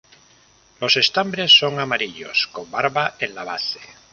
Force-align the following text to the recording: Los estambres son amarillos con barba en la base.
Los 0.79 0.97
estambres 0.97 1.51
son 1.55 1.79
amarillos 1.79 2.47
con 2.51 2.71
barba 2.71 3.17
en 3.19 3.35
la 3.35 3.43
base. 3.43 3.79